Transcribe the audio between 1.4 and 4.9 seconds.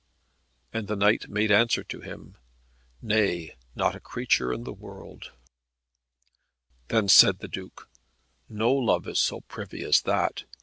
answer to him, "Nay, not a creature in the